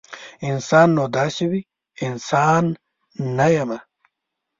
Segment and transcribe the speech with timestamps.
[0.49, 1.61] انسان نو داسې وي؟
[2.07, 2.63] انسان
[3.37, 3.79] نه یمه